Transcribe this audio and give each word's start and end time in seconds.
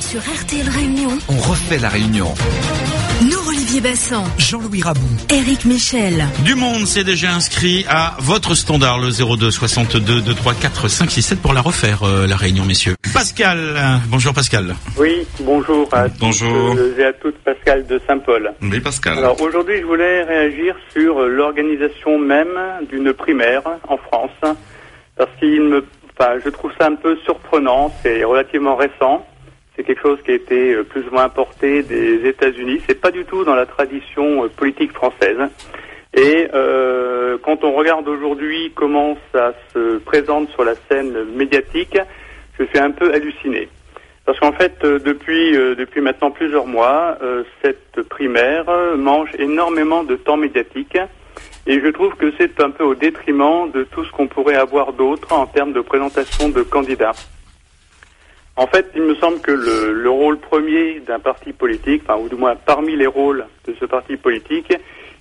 Sur 0.00 0.20
RTL 0.20 0.68
Réunion, 0.68 1.10
On 1.28 1.38
refait 1.38 1.78
la 1.78 1.88
réunion. 1.88 2.34
Nous 3.70 3.76
Olivier 3.76 3.80
Bassan, 3.80 4.24
Jean-Louis 4.38 4.82
Rabou. 4.82 5.00
Eric 5.32 5.64
Michel. 5.64 6.24
Du 6.44 6.54
monde 6.54 6.86
s'est 6.86 7.04
déjà 7.04 7.30
inscrit 7.32 7.84
à 7.88 8.16
votre 8.20 8.54
standard, 8.54 8.98
le 8.98 9.10
02 9.10 9.50
62 9.50 10.20
23 10.22 10.54
4 10.54 10.88
5 10.88 11.10
6 11.10 11.22
7 11.22 11.42
pour 11.42 11.52
la 11.52 11.60
refaire, 11.60 12.02
euh, 12.02 12.26
la 12.26 12.36
réunion, 12.36 12.64
messieurs. 12.64 12.94
Pascal, 13.12 13.58
euh, 13.58 13.96
bonjour 14.08 14.32
Pascal. 14.32 14.74
Oui, 14.98 15.26
bonjour 15.40 15.88
à 15.92 16.08
Bonjour. 16.08 16.74
tous 16.74 17.00
et 17.00 17.04
à 17.04 17.12
toutes, 17.12 17.38
Pascal 17.38 17.86
de 17.86 18.00
Saint-Paul. 18.08 18.52
Oui, 18.62 18.80
Pascal. 18.80 19.18
Alors 19.18 19.40
aujourd'hui, 19.40 19.76
je 19.80 19.86
voulais 19.86 20.24
réagir 20.24 20.74
sur 20.92 21.20
euh, 21.20 21.28
l'organisation 21.28 22.18
même 22.18 22.58
d'une 22.90 23.12
primaire 23.12 23.62
en 23.88 23.96
France, 23.98 24.56
parce 25.16 25.30
qu'il 25.38 25.62
me, 25.62 25.84
enfin, 26.18 26.32
je 26.44 26.50
trouve 26.50 26.72
ça 26.80 26.86
un 26.86 26.96
peu 26.96 27.16
surprenant. 27.24 27.92
C'est 28.02 28.24
relativement 28.24 28.76
récent. 28.76 29.24
C'est 29.80 29.86
quelque 29.86 30.02
chose 30.02 30.18
qui 30.22 30.32
a 30.32 30.34
été 30.34 30.74
euh, 30.74 30.84
plus 30.84 31.08
ou 31.08 31.10
moins 31.10 31.24
importé 31.24 31.82
des 31.82 32.28
États-Unis. 32.28 32.82
C'est 32.86 33.00
pas 33.00 33.10
du 33.10 33.24
tout 33.24 33.44
dans 33.44 33.54
la 33.54 33.64
tradition 33.64 34.44
euh, 34.44 34.48
politique 34.48 34.92
française. 34.92 35.38
Et 36.12 36.48
euh, 36.52 37.38
quand 37.42 37.64
on 37.64 37.72
regarde 37.72 38.06
aujourd'hui 38.06 38.72
comment 38.74 39.16
ça 39.32 39.54
se 39.72 39.96
présente 39.96 40.50
sur 40.50 40.64
la 40.64 40.74
scène 40.86 41.24
médiatique, 41.34 41.96
je 42.58 42.64
suis 42.64 42.78
un 42.78 42.90
peu 42.90 43.14
halluciné. 43.14 43.70
Parce 44.26 44.38
qu'en 44.38 44.52
fait, 44.52 44.84
depuis, 44.84 45.52
depuis 45.52 46.02
maintenant 46.02 46.30
plusieurs 46.30 46.66
mois, 46.66 47.16
cette 47.62 48.02
primaire 48.10 48.66
mange 48.98 49.30
énormément 49.38 50.04
de 50.04 50.16
temps 50.16 50.36
médiatique. 50.36 50.98
Et 51.66 51.80
je 51.80 51.88
trouve 51.88 52.14
que 52.16 52.32
c'est 52.38 52.60
un 52.60 52.70
peu 52.70 52.84
au 52.84 52.94
détriment 52.94 53.70
de 53.70 53.84
tout 53.84 54.04
ce 54.04 54.12
qu'on 54.12 54.28
pourrait 54.28 54.56
avoir 54.56 54.92
d'autre 54.92 55.32
en 55.32 55.46
termes 55.46 55.72
de 55.72 55.80
présentation 55.80 56.50
de 56.50 56.62
candidats. 56.62 57.14
En 58.60 58.66
fait, 58.66 58.90
il 58.94 59.00
me 59.00 59.14
semble 59.14 59.40
que 59.40 59.52
le, 59.52 59.94
le 59.94 60.10
rôle 60.10 60.36
premier 60.38 61.00
d'un 61.00 61.18
parti 61.18 61.54
politique, 61.54 62.02
enfin, 62.04 62.20
ou 62.20 62.28
du 62.28 62.34
moins 62.34 62.56
parmi 62.56 62.94
les 62.94 63.06
rôles 63.06 63.46
de 63.66 63.74
ce 63.80 63.86
parti 63.86 64.18
politique, 64.18 64.70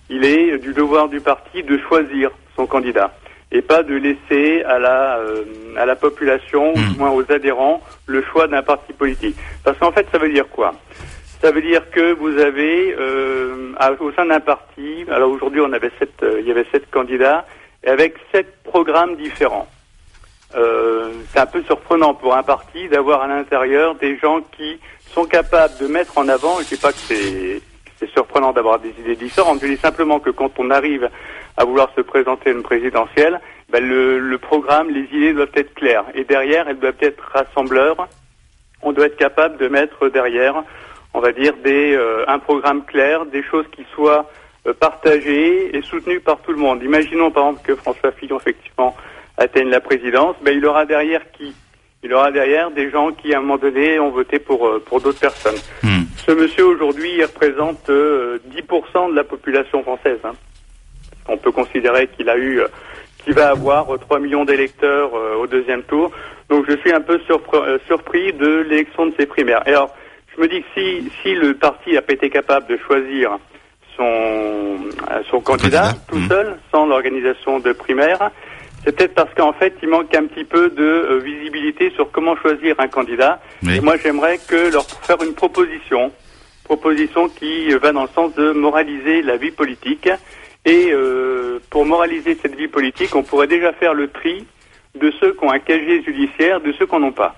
il 0.10 0.26
est 0.26 0.58
du 0.58 0.74
devoir 0.74 1.08
du 1.08 1.22
parti 1.22 1.64
de 1.64 1.78
choisir 1.88 2.32
son 2.58 2.66
candidat 2.66 3.14
et 3.54 3.62
pas 3.62 3.82
de 3.82 3.96
laisser 3.96 4.62
à 4.64 4.78
la, 4.78 5.20
euh, 5.20 5.44
à 5.78 5.86
la 5.86 5.96
population, 5.96 6.74
ou 6.74 6.78
Hmm. 6.78 6.92
du 6.92 7.00
moins 7.00 7.12
aux 7.12 7.32
adhérents, 7.32 7.82
le 8.08 8.22
choix 8.24 8.48
d'un 8.48 8.62
parti 8.62 8.92
politique. 8.92 9.38
Parce 9.64 9.78
qu'en 9.80 9.94
fait, 9.94 10.06
ça 10.12 10.18
veut 10.18 10.34
dire 10.34 10.50
quoi? 10.50 10.74
Ça 11.42 11.52
veut 11.52 11.62
dire 11.62 11.90
que 11.92 12.12
vous 12.12 12.38
avez, 12.40 12.94
euh, 13.00 13.74
au 14.02 14.12
sein 14.12 14.26
d'un 14.26 14.42
parti, 14.42 15.06
alors 15.10 15.32
aujourd'hui 15.32 15.62
on 15.62 15.72
avait 15.72 15.92
sept, 15.98 16.12
euh, 16.24 16.42
il 16.42 16.46
y 16.50 16.52
avait 16.52 16.66
sept 16.74 16.92
candidats, 16.92 17.46
et 17.86 17.88
avec 17.88 18.16
sept 18.34 18.50
programmes 18.66 19.16
différents. 19.16 19.70
Euh, 20.56 21.12
c'est 21.32 21.40
un 21.40 21.46
peu 21.46 21.62
surprenant 21.64 22.14
pour 22.14 22.36
un 22.36 22.44
parti 22.44 22.88
d'avoir 22.90 23.22
à 23.22 23.28
l'intérieur 23.28 23.96
des 23.96 24.18
gens 24.18 24.42
qui 24.58 24.80
sont 25.14 25.26
capables 25.26 25.78
de 25.80 25.88
mettre 25.88 26.18
en 26.18 26.28
avant, 26.28 26.60
je 26.60 26.76
dis 26.76 26.82
pas 26.82 26.92
que 26.92 26.98
c'est 26.98 27.62
que 27.86 27.92
c'est 28.00 28.10
surprenant 28.12 28.52
d'avoir 28.52 28.80
des 28.80 28.94
idées 29.00 29.16
différentes, 29.16 29.60
je 29.62 29.68
dis 29.68 29.78
simplement 29.78 30.20
que 30.20 30.32
quand 30.32 30.52
on 30.58 30.72
arrive 30.72 31.10
à 31.58 31.66
vouloir 31.66 31.90
se 31.96 32.02
présenter 32.02 32.50
à 32.50 32.54
une 32.54 32.64
présidentielle, 32.64 33.40
ben 33.70 33.88
le, 33.88 34.18
le 34.18 34.38
programme, 34.38 34.90
les 34.90 35.04
idées 35.16 35.34
doivent 35.34 35.50
être 35.54 35.74
claires. 35.76 36.06
Et 36.16 36.24
derrière, 36.24 36.68
elles 36.68 36.80
doivent 36.80 36.96
être 37.02 37.22
rassembleurs. 37.32 38.08
On 38.82 38.94
doit 38.94 39.08
être 39.08 39.18
capable 39.18 39.58
de 39.58 39.68
mettre 39.68 40.08
derrière, 40.08 40.64
on 41.14 41.20
va 41.20 41.32
dire, 41.32 41.54
des, 41.64 41.94
euh, 41.94 42.24
un 42.28 42.40
programme 42.40 42.84
clair, 42.86 43.26
des 43.26 43.44
choses 43.44 43.66
qui 43.72 43.86
soient 43.94 44.30
euh, 44.66 44.74
partagées 44.74 45.76
et 45.76 45.82
soutenues 45.82 46.22
par 46.22 46.40
tout 46.40 46.52
le 46.52 46.58
monde. 46.58 46.82
Imaginons 46.82 47.30
par 47.30 47.50
exemple 47.50 47.66
que 47.66 47.76
François 47.76 48.12
Fillon, 48.14 48.38
effectivement, 48.38 48.96
atteigne 49.40 49.70
la 49.70 49.80
présidence, 49.80 50.36
ben, 50.42 50.56
il 50.56 50.66
aura 50.66 50.86
derrière 50.86 51.22
qui? 51.32 51.54
Il 52.04 52.14
aura 52.14 52.32
derrière 52.32 52.72
des 52.72 52.90
gens 52.90 53.12
qui, 53.12 53.34
à 53.34 53.40
un 53.40 53.42
moment 53.42 53.58
donné, 53.58 54.00
ont 54.00 54.12
voté 54.12 54.40
pour, 54.40 54.68
euh, 54.68 54.84
pour 54.86 55.02
d'autres 55.02 55.20
personnes. 55.20 55.58
Hmm. 55.84 56.04
Ce 56.26 56.32
monsieur, 56.32 56.66
aujourd'hui, 56.66 57.12
il 57.18 57.24
représente 57.24 57.90
euh, 57.90 58.38
10% 58.52 59.12
de 59.12 59.16
la 59.16 59.24
population 59.24 59.84
française. 59.84 60.20
Hein. 60.24 60.34
On 61.28 61.38
peut 61.38 61.52
considérer 61.52 62.08
qu'il 62.08 62.30
a 62.30 62.38
eu, 62.38 62.62
euh, 62.62 62.68
qu'il 63.24 63.34
va 63.34 63.50
avoir 63.50 63.94
euh, 63.94 63.98
3 63.98 64.20
millions 64.20 64.46
d'électeurs 64.46 65.12
euh, 65.14 65.36
au 65.36 65.48
deuxième 65.48 65.84
tour. 65.84 66.12
Donc 66.50 66.66
je 66.68 66.76
suis 66.78 66.92
un 66.92 67.02
peu 67.02 67.20
euh, 67.30 67.80
surpris 67.86 68.34
de 68.34 68.66
l'élection 68.68 69.06
de 69.08 69.14
ces 69.20 69.26
primaires. 69.26 69.62
Et 69.68 69.72
alors, 69.72 69.94
je 70.36 70.42
me 70.42 70.48
dis 70.48 70.62
que 70.62 70.68
si, 70.76 71.12
si 71.22 71.36
le 71.36 71.54
parti 71.54 71.94
n'a 71.94 72.02
pas 72.02 72.14
été 72.14 72.30
capable 72.30 72.68
de 72.68 72.78
choisir 72.78 73.38
son, 73.96 74.04
euh, 74.04 75.22
son 75.30 75.42
candidat, 75.42 75.94
Candidat, 75.94 76.06
tout 76.08 76.18
mhm. 76.18 76.28
seul, 76.28 76.58
sans 76.72 76.86
l'organisation 76.88 77.60
de 77.60 77.72
primaires, 77.74 78.32
c'est 78.84 78.96
peut-être 78.96 79.14
parce 79.14 79.34
qu'en 79.34 79.54
fait, 79.54 79.74
il 79.82 79.90
manque 79.90 80.14
un 80.16 80.26
petit 80.26 80.44
peu 80.44 80.70
de 80.70 80.84
euh, 80.84 81.20
visibilité 81.20 81.92
sur 81.92 82.12
comment 82.12 82.36
choisir 82.38 82.76
un 82.80 82.88
candidat. 82.88 83.42
Oui. 83.64 83.78
Et 83.78 83.82
moi, 83.82 83.96
j'aimerais 83.98 84.40
que 84.48 84.72
leur 84.72 84.86
faire 84.86 85.22
une 85.24 85.34
proposition, 85.34 86.12
proposition 86.64 87.30
qui 87.30 87.74
euh, 87.74 87.78
va 87.78 87.92
dans 87.92 88.04
le 88.04 88.10
sens 88.16 88.34
de 88.36 88.52
moraliser 88.52 89.22
la 89.22 89.38
vie 89.38 89.52
politique. 89.52 90.10
Et 90.66 90.90
euh, 90.92 91.60
pour 91.70 91.86
moraliser 91.86 92.38
cette 92.42 92.56
vie 92.56 92.68
politique, 92.68 93.16
on 93.16 93.24
pourrait 93.24 93.48
déjà 93.48 93.74
faire 93.74 93.94
le 93.94 94.10
tri 94.10 94.46
de 95.00 95.12
ceux 95.20 95.34
qui 95.34 95.44
ont 95.44 95.52
un 95.52 95.60
casier 95.60 96.04
judiciaire, 96.04 96.60
de 96.62 96.72
ceux 96.74 96.86
qui 96.86 96.96
n'en 96.96 97.08
ont 97.08 97.12
pas. 97.12 97.36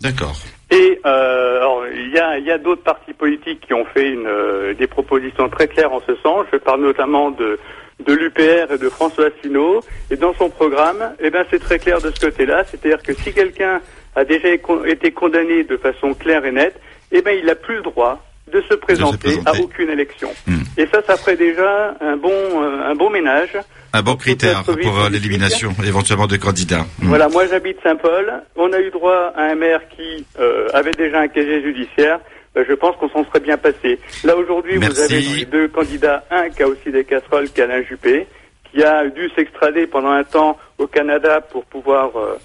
D'accord. 0.00 0.34
Et 0.70 1.00
euh, 1.06 1.58
alors, 1.58 1.84
il 1.86 2.10
y 2.10 2.18
a, 2.18 2.38
il 2.38 2.44
y 2.44 2.50
a 2.50 2.58
d'autres 2.58 2.82
partis 2.82 3.12
politiques 3.12 3.60
qui 3.66 3.72
ont 3.72 3.84
fait 3.86 4.08
une, 4.08 4.26
euh, 4.26 4.74
des 4.74 4.86
propositions 4.86 5.48
très 5.48 5.68
claires 5.68 5.92
en 5.92 6.00
ce 6.06 6.14
sens. 6.16 6.44
Je 6.52 6.58
parle 6.58 6.82
notamment 6.82 7.30
de, 7.30 7.58
de 8.04 8.12
l'UPR 8.12 8.72
et 8.72 8.78
de 8.78 8.88
François 8.88 9.26
Asselineau. 9.26 9.80
Et 10.10 10.16
dans 10.16 10.34
son 10.34 10.50
programme, 10.50 11.14
eh 11.20 11.30
ben, 11.30 11.44
c'est 11.50 11.58
très 11.58 11.78
clair 11.78 12.00
de 12.00 12.12
ce 12.14 12.20
côté-là. 12.26 12.64
C'est-à-dire 12.70 13.02
que 13.02 13.14
si 13.14 13.32
quelqu'un 13.32 13.80
a 14.14 14.24
déjà 14.24 14.48
été 14.48 15.10
condamné 15.12 15.64
de 15.64 15.76
façon 15.76 16.14
claire 16.14 16.44
et 16.44 16.52
nette, 16.52 16.80
eh 17.12 17.22
ben, 17.22 17.36
il 17.38 17.46
n'a 17.46 17.54
plus 17.54 17.76
le 17.76 17.82
droit 17.82 18.22
de 18.52 18.60
se 18.68 18.74
présenter, 18.74 19.18
présenter. 19.18 19.48
à 19.48 19.60
aucune 19.60 19.90
élection. 19.90 20.28
Hmm. 20.46 20.62
Et 20.76 20.86
ça, 20.86 21.02
ça 21.06 21.16
ferait 21.16 21.36
déjà 21.36 21.96
un 22.00 22.16
bon, 22.16 22.30
euh, 22.30 22.90
un 22.90 22.94
bon 22.94 23.10
ménage. 23.10 23.56
Un 23.92 24.02
bon 24.02 24.14
critère 24.14 24.62
pour 24.62 25.00
euh, 25.00 25.08
l'élimination 25.10 25.74
éventuellement 25.84 26.26
de 26.26 26.36
candidats. 26.36 26.86
Hmm. 27.00 27.08
Voilà, 27.08 27.28
moi 27.28 27.46
j'habite 27.46 27.78
Saint-Paul. 27.82 28.42
On 28.54 28.72
a 28.72 28.80
eu 28.80 28.90
droit 28.90 29.32
à 29.34 29.42
un 29.50 29.54
maire 29.56 29.80
qui 29.96 30.24
euh, 30.38 30.68
avait 30.74 30.92
déjà 30.92 31.20
un 31.20 31.28
casier 31.28 31.62
judiciaire. 31.62 32.20
Ben, 32.56 32.64
je 32.66 32.72
pense 32.72 32.96
qu'on 32.96 33.10
s'en 33.10 33.22
serait 33.26 33.40
bien 33.40 33.58
passé. 33.58 34.00
Là 34.24 34.34
aujourd'hui, 34.34 34.78
vous 34.78 34.98
avez 34.98 35.20
les 35.20 35.44
deux 35.44 35.68
candidats 35.68 36.24
un 36.30 36.48
qui 36.48 36.62
a 36.62 36.66
aussi 36.66 36.90
des 36.90 37.04
casseroles, 37.04 37.50
qui 37.50 37.60
Alain 37.60 37.82
Juppé, 37.82 38.26
qui 38.72 38.82
a 38.82 39.06
dû 39.08 39.28
s'extrader 39.36 39.86
pendant 39.86 40.10
un 40.10 40.24
temps 40.24 40.56
au 40.78 40.86
Canada 40.86 41.42
pour 41.42 41.66
pouvoir 41.66 42.16
euh, 42.16 42.38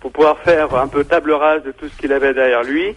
pour 0.00 0.10
pouvoir 0.10 0.40
faire 0.40 0.74
un 0.74 0.88
peu 0.88 1.04
table 1.04 1.30
rase 1.30 1.62
de 1.62 1.70
tout 1.70 1.88
ce 1.88 1.96
qu'il 1.96 2.12
avait 2.12 2.34
derrière 2.34 2.64
lui. 2.64 2.96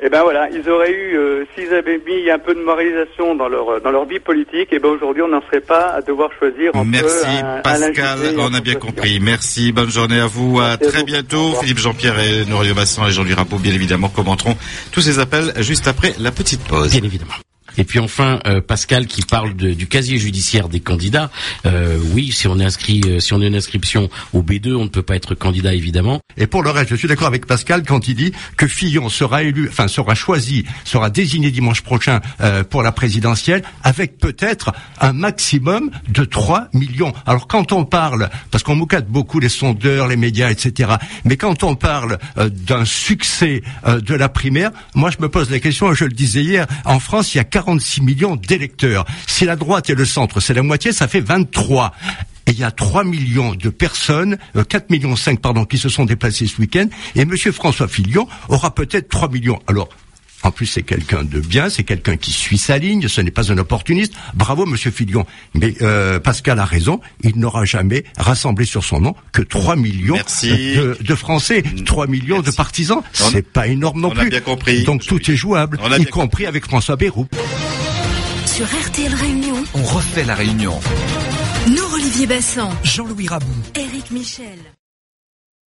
Et 0.00 0.08
ben 0.08 0.22
voilà, 0.22 0.48
ils 0.50 0.68
auraient 0.68 0.90
eu, 0.90 1.16
euh, 1.16 1.44
s'ils 1.54 1.72
avaient 1.72 2.00
mis 2.04 2.28
un 2.30 2.38
peu 2.38 2.54
de 2.54 2.60
moralisation 2.60 3.34
dans 3.34 3.48
leur 3.48 3.80
dans 3.82 3.90
leur 3.90 4.04
vie 4.04 4.18
politique, 4.18 4.72
et 4.72 4.78
ben 4.78 4.88
aujourd'hui 4.88 5.22
on 5.22 5.28
n'en 5.28 5.42
serait 5.42 5.60
pas 5.60 5.90
à 5.90 6.00
devoir 6.00 6.30
choisir 6.38 6.74
entre 6.74 6.88
Merci 6.88 7.26
un, 7.26 7.60
Pascal, 7.60 8.18
un 8.36 8.38
on 8.38 8.54
a 8.54 8.60
bien 8.60 8.74
compris. 8.74 9.20
Merci, 9.20 9.70
bonne 9.70 9.90
journée 9.90 10.18
à 10.18 10.26
vous, 10.26 10.58
à 10.58 10.70
Merci 10.70 10.84
à 10.84 10.88
très 10.88 11.00
vous. 11.00 11.06
Bientôt. 11.06 11.54
Philippe 11.60 11.78
Jean-Pierre 11.78 12.18
et 12.18 12.46
Norio 12.46 12.74
Bassan 12.74 13.06
et 13.06 13.12
Jean-Louis 13.12 13.34
Rappeau, 13.34 13.58
bien 13.58 13.74
évidemment, 13.74 14.08
commenteront 14.08 14.56
tous 14.90 15.02
ces 15.02 15.18
appels 15.18 15.52
juste 15.58 15.86
après 15.86 16.14
la 16.18 16.32
petite 16.32 16.64
pause. 16.64 16.90
Bien 16.90 17.04
évidemment. 17.04 17.34
Et 17.78 17.84
puis 17.84 17.98
enfin, 17.98 18.40
euh, 18.46 18.60
Pascal 18.60 19.06
qui 19.06 19.22
parle 19.22 19.54
de- 19.56 19.72
du 19.72 19.86
casier 19.86 20.18
judiciaire 20.18 20.68
des 20.68 20.80
candidats. 20.80 21.30
Euh, 21.66 21.98
oui, 22.12 22.32
si 22.32 22.46
on 22.48 22.58
est 22.60 22.64
inscrit, 22.64 23.00
euh, 23.06 23.20
si 23.20 23.32
on 23.32 23.40
a 23.40 23.46
une 23.46 23.54
inscription 23.54 24.08
au 24.32 24.42
B2, 24.42 24.74
on 24.74 24.84
ne 24.84 24.88
peut 24.88 25.02
pas 25.02 25.16
être 25.16 25.34
candidat 25.34 25.74
évidemment. 25.74 26.20
Et 26.36 26.46
pour 26.46 26.62
le 26.62 26.70
reste, 26.70 26.90
je 26.90 26.96
suis 26.96 27.08
d'accord 27.08 27.26
avec 27.28 27.46
Pascal 27.46 27.82
quand 27.84 28.08
il 28.08 28.14
dit 28.14 28.32
que 28.56 28.66
Fillon 28.66 29.08
sera 29.08 29.42
élu, 29.42 29.68
enfin 29.68 29.88
sera 29.88 30.14
choisi, 30.14 30.64
sera 30.84 31.10
désigné 31.10 31.50
dimanche 31.50 31.82
prochain 31.82 32.20
euh, 32.40 32.64
pour 32.64 32.82
la 32.82 32.92
présidentielle, 32.92 33.62
avec 33.82 34.18
peut-être 34.18 34.72
un 35.00 35.12
maximum 35.12 35.90
de 36.08 36.24
3 36.24 36.68
millions. 36.72 37.12
Alors 37.26 37.46
quand 37.48 37.72
on 37.72 37.84
parle, 37.84 38.28
parce 38.50 38.62
qu'on 38.64 38.76
moucate 38.76 39.08
beaucoup 39.08 39.40
les 39.40 39.48
sondeurs, 39.48 40.08
les 40.08 40.16
médias, 40.16 40.50
etc. 40.50 40.92
Mais 41.24 41.36
quand 41.36 41.62
on 41.64 41.74
parle 41.74 42.18
euh, 42.38 42.48
d'un 42.48 42.84
succès 42.84 43.62
euh, 43.86 44.00
de 44.00 44.14
la 44.14 44.28
primaire, 44.28 44.70
moi 44.94 45.10
je 45.10 45.16
me 45.20 45.28
pose 45.28 45.50
la 45.50 45.58
question, 45.60 45.92
je 45.94 46.04
le 46.04 46.12
disais 46.12 46.42
hier, 46.42 46.66
en 46.84 47.00
France 47.00 47.34
il 47.34 47.38
y 47.38 47.40
a 47.40 47.44
46 47.62 48.02
millions 48.02 48.36
d'électeurs. 48.36 49.04
Si 49.26 49.44
la 49.44 49.56
droite 49.56 49.88
et 49.90 49.94
le 49.94 50.04
centre 50.04 50.40
c'est 50.40 50.54
la 50.54 50.62
moitié, 50.62 50.92
ça 50.92 51.06
fait 51.08 51.20
23. 51.20 51.92
Et 52.48 52.50
il 52.52 52.58
y 52.58 52.64
a 52.64 52.72
3 52.72 53.04
millions 53.04 53.54
de 53.54 53.68
personnes, 53.68 54.36
euh, 54.56 54.64
4 54.64 54.90
millions 54.90 55.14
5 55.14 55.40
pardon, 55.40 55.64
qui 55.64 55.78
se 55.78 55.88
sont 55.88 56.04
déplacés 56.04 56.48
ce 56.48 56.60
week-end. 56.60 56.86
Et 57.14 57.24
Monsieur 57.24 57.52
François 57.52 57.86
Fillon 57.86 58.26
aura 58.48 58.74
peut-être 58.74 59.08
3 59.08 59.28
millions. 59.28 59.60
Alors, 59.68 59.88
en 60.44 60.50
plus, 60.50 60.66
c'est 60.66 60.82
quelqu'un 60.82 61.22
de 61.22 61.38
bien, 61.38 61.70
c'est 61.70 61.84
quelqu'un 61.84 62.16
qui 62.16 62.32
suit 62.32 62.58
sa 62.58 62.76
ligne, 62.78 63.06
ce 63.06 63.20
n'est 63.20 63.30
pas 63.30 63.52
un 63.52 63.58
opportuniste. 63.58 64.14
Bravo, 64.34 64.66
Monsieur 64.66 64.90
Fillon. 64.90 65.24
Mais 65.54 65.74
euh, 65.82 66.18
Pascal 66.18 66.58
a 66.58 66.64
raison, 66.64 67.00
il 67.22 67.38
n'aura 67.38 67.64
jamais 67.64 68.02
rassemblé 68.18 68.64
sur 68.64 68.82
son 68.82 68.98
nom 69.00 69.14
que 69.30 69.42
3 69.42 69.76
millions 69.76 70.14
Merci. 70.16 70.74
de, 70.74 70.98
de 71.00 71.14
Français, 71.14 71.62
3 71.86 72.08
millions 72.08 72.36
Merci. 72.38 72.50
de 72.50 72.56
partisans. 72.56 73.02
C'est 73.12 73.46
pas 73.48 73.68
énorme 73.68 74.00
non 74.00 74.08
on 74.08 74.16
a 74.18 74.22
plus. 74.22 74.30
bien 74.30 74.40
compris. 74.40 74.82
Donc 74.82 75.06
tout 75.06 75.30
est 75.30 75.36
jouable, 75.36 75.78
y 76.00 76.06
compris 76.06 76.46
avec 76.46 76.64
François 76.66 76.96
Bayrou. 76.96 77.28
Sur 78.52 78.66
RTL 78.66 79.14
Réunion, 79.14 79.54
On 79.72 79.82
refait 79.82 80.24
la 80.24 80.34
réunion. 80.34 80.78
Nous 81.68 81.94
Olivier 81.94 82.26
Bassan, 82.26 82.68
Jean-Louis 82.84 83.26
Rabou. 83.26 83.46
Éric 83.74 84.10
Michel. 84.10 84.58